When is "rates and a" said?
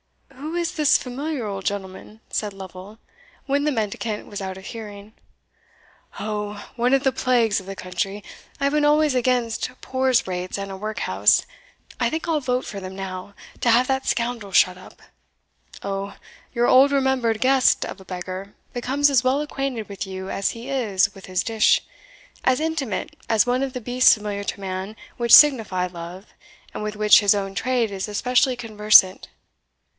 10.27-10.75